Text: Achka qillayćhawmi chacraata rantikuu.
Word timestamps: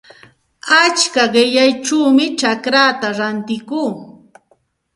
Achka 0.81 1.23
qillayćhawmi 1.33 2.25
chacraata 2.39 3.07
rantikuu. 3.17 3.89